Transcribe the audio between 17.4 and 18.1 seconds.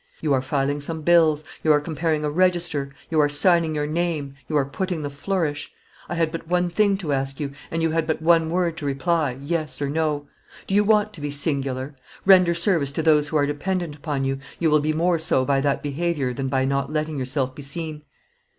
be seen.